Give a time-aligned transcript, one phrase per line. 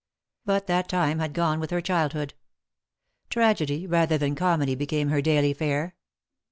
[0.45, 2.33] But that time had gone with her childhood
[3.29, 5.95] Tragedy, rather than comedy, became her daily fare.